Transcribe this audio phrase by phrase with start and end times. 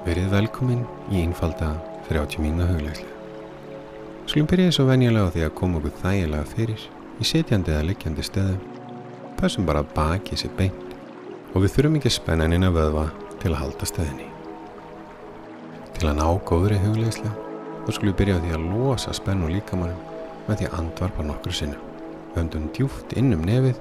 [0.00, 0.78] Verið velkomin
[1.12, 1.74] í einfalda
[2.06, 3.08] 30 mínu huglegslu.
[4.24, 6.84] Skulum byrja svo venjulega á því að koma okkur þægilega fyrir
[7.20, 8.62] í setjandi eða liggjandi stöðum.
[9.36, 10.94] Passum bara að baki sér beint
[11.52, 13.04] og við þurfum ekki spennanin að vöðva
[13.42, 14.28] til að halda stöðinni.
[15.98, 17.34] Til að ná góðri huglegslu
[17.84, 20.00] þá skulum byrja á því að losa spennu líkamannum
[20.46, 21.76] með því að andvarpa nokkru sinna.
[22.40, 23.76] Öndum djúft inn um nefið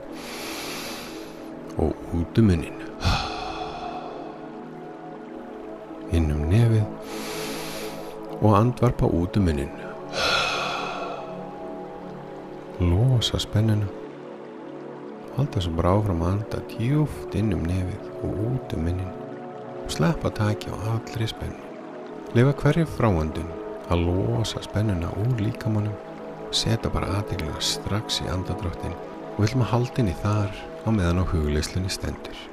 [1.80, 2.79] og út um munnin.
[8.50, 9.70] Og andvarpa út um munnin.
[12.82, 13.86] Losa spennuna.
[15.36, 19.14] Halda svo bara áfram að anda djúft inn um nefið og út um munnin
[19.84, 21.62] og sleppa taki á allri spennu.
[22.34, 23.54] Lefa hverju fráandun
[23.94, 25.96] að losa spennuna úr líkamannum
[26.52, 28.98] setja bara aðeiglega strax í andadráttin
[29.36, 30.54] og viljum að haldinni þar
[30.86, 32.46] á meðan á hugleislunni stendur.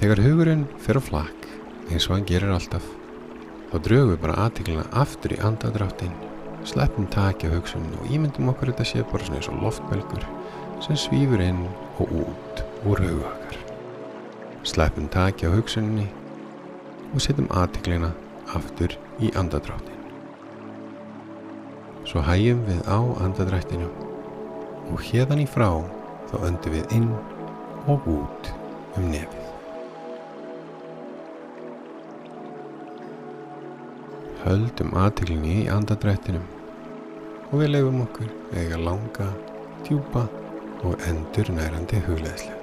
[0.00, 1.48] Þegar hugurinn fer á flakk
[1.90, 2.86] eins og hann gerir alltaf
[3.74, 6.12] þá draugum við bara aðeiglega aftur í andadráttin
[6.62, 10.26] sleppum taki á hugsunni og ímyndum okkur þetta sé bara svona eins og loftbelgur
[10.84, 11.64] sem svífur inn
[11.98, 13.58] og út úr hugakar.
[14.62, 16.06] Sleppum taki á hugsunni
[17.10, 18.12] og setjum aðeiglega
[18.54, 20.02] aftur í andadráttin.
[22.06, 23.90] Svo hægjum við á andadrættinu
[24.92, 25.70] og hérðan í frá
[26.30, 27.10] þá öndum við inn
[27.90, 28.54] og út
[28.94, 29.43] um nefið.
[34.44, 36.42] Höldum aðteglinni í andadrættinum
[37.46, 38.28] og við leifum okkur
[38.60, 39.30] eiga langa,
[39.86, 40.26] djúpa
[40.84, 42.53] og endur nærandi hugleðslu.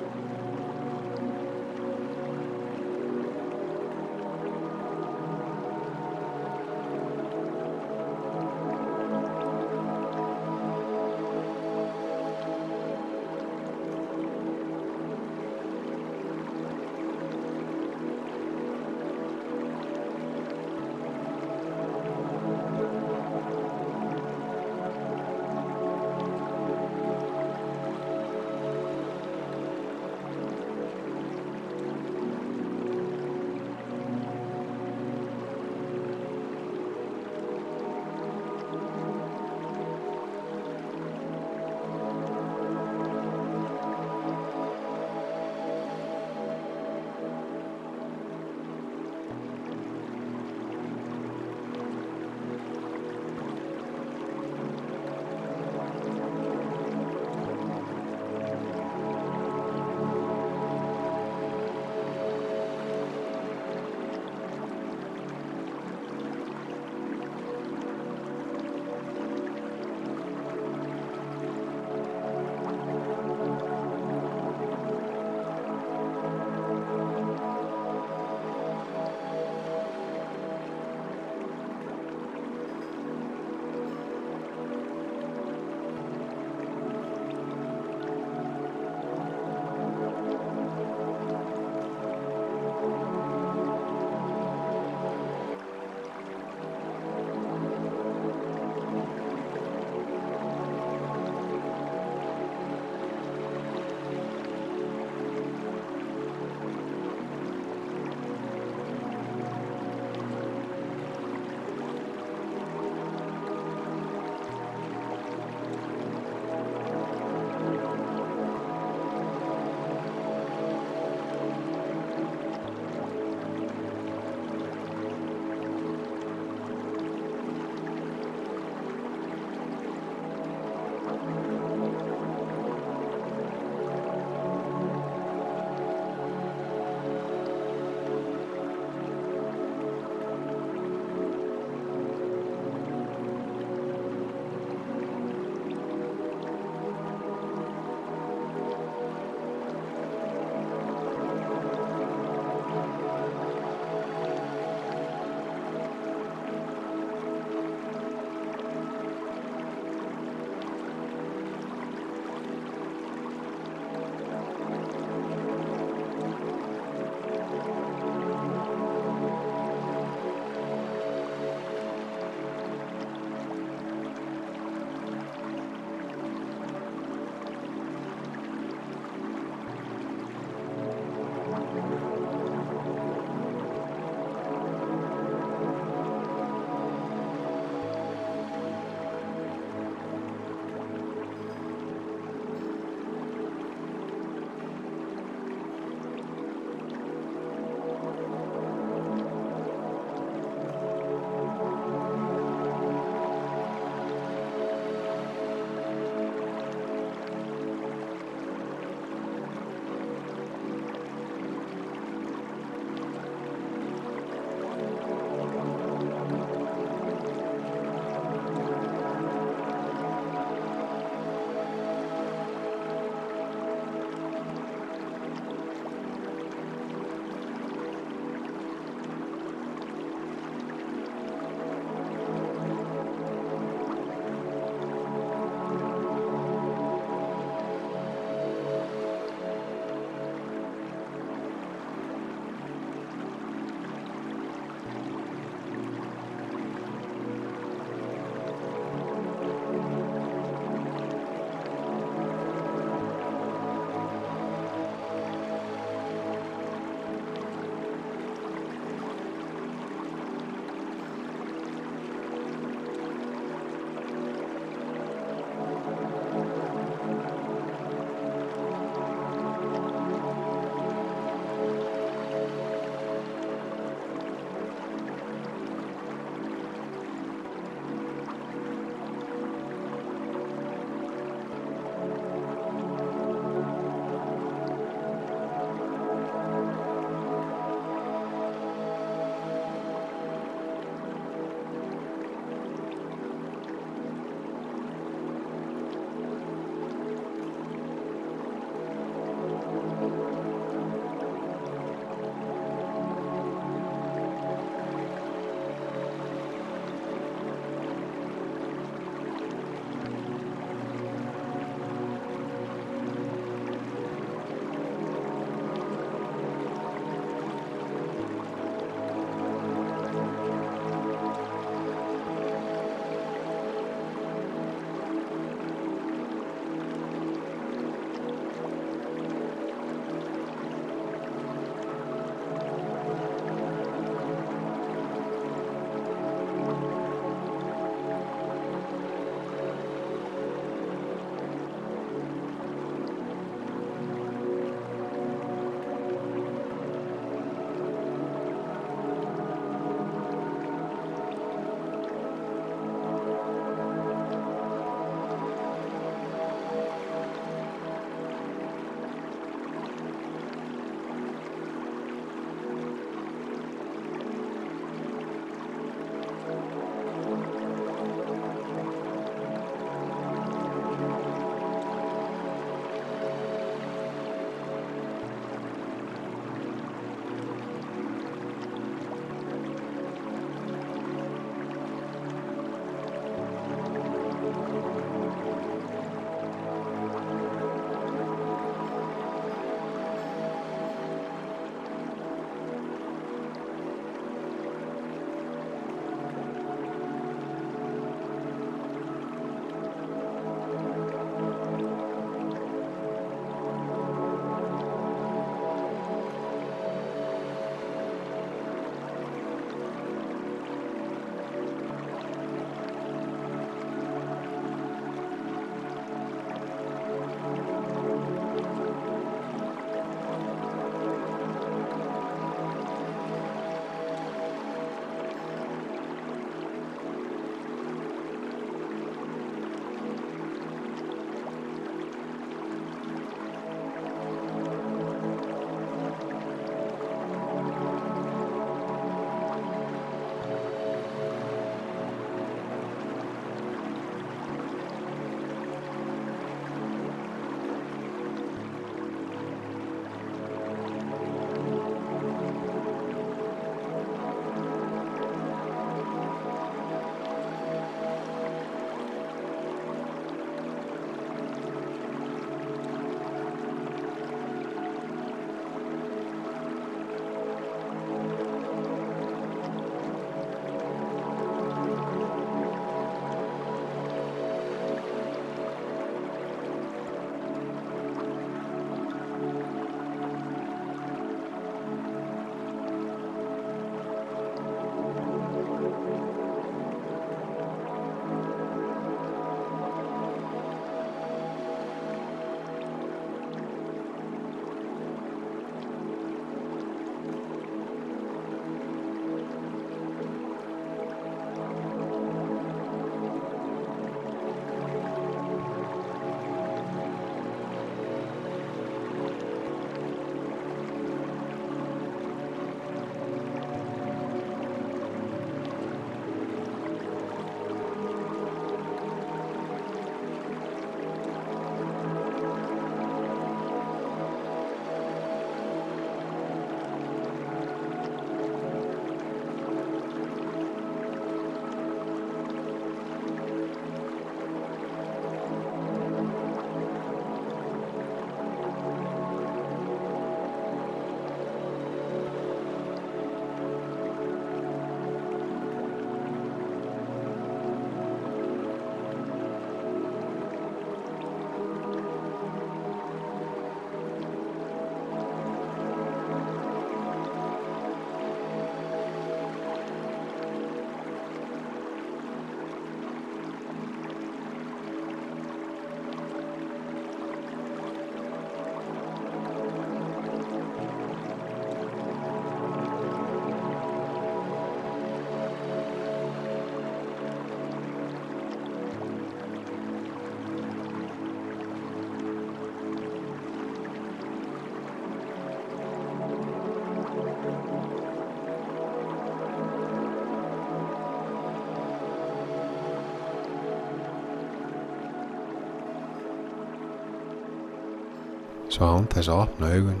[598.74, 600.00] Svo án þess að opna augun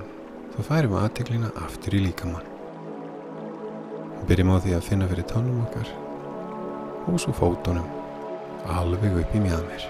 [0.56, 2.48] þá færum við aðteklina aftur í líkamann.
[4.26, 5.92] Byrjum á því að finna fyrir tónum okkar
[7.06, 7.86] og svo fótunum
[8.74, 9.86] alveg upp í mjöðmir.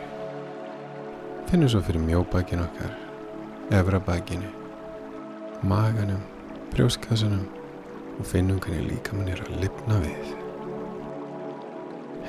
[1.49, 2.93] Finnum svo fyrir mjóbakinn okkar,
[3.81, 4.53] efrabakinu,
[5.65, 6.21] maganum,
[6.75, 7.49] brjóskassanum
[8.19, 10.35] og finnum hvernig líkamann er að lifna við.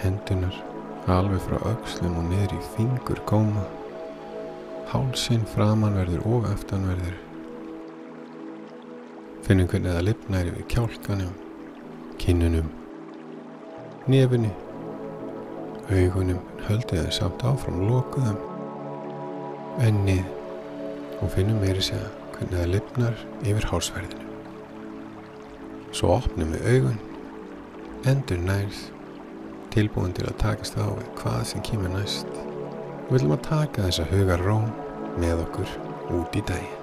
[0.06, 0.63] Hendunar
[1.12, 3.68] alveg frá aukslum og niður í fingur góma.
[4.86, 7.15] Hálsinn framanverður og aftanverður.
[9.45, 11.32] Finnum hvernig það lifnar yfir kjálkanum,
[12.21, 12.69] kinnunum,
[14.10, 14.52] nefinu,
[15.89, 18.38] augunum, höldið þeir samt áfram lokuðum,
[19.89, 20.24] ennið
[21.21, 24.32] og finnum meiri segja hvernig það lifnar yfir hálsverðinu.
[25.95, 27.00] Svo opnum við augun,
[28.06, 28.82] endur nærð,
[29.74, 32.44] tilbúin til að takast á við hvað sem kemur næst.
[33.06, 34.63] Við viljum að taka þessa hugar róm
[35.22, 35.74] með okkur
[36.18, 36.82] út í daginn.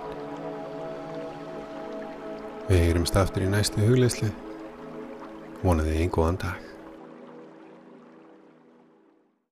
[2.69, 4.31] Við heyrum staftur í næstu hugleisli.
[5.65, 6.72] Vonaði einn góðan dag.